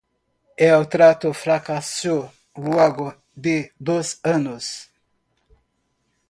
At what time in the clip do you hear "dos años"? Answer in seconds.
3.77-4.89